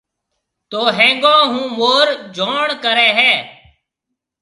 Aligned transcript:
تو 0.69 0.81
ھيَََنگون 0.97 1.41
ھون 1.53 1.67
مور 1.77 2.07
جوڻ 2.35 2.67
ڪرَي 2.83 3.09
ھيََََ 3.17 3.31